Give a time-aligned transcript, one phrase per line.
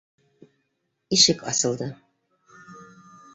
[1.17, 1.91] -Ишек асылды.